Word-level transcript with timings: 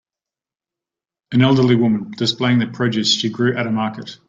An 1.31 1.43
elderly 1.43 1.75
woman 1.75 2.09
displaying 2.09 2.57
the 2.57 2.65
produce 2.65 3.11
she 3.13 3.29
grew 3.29 3.55
at 3.55 3.67
a 3.67 3.71
market. 3.71 4.17